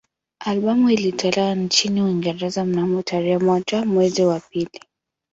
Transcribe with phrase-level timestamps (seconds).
[0.39, 4.81] Albamu ilitolewa nchini Uingereza mnamo tarehe moja mwezi wa pili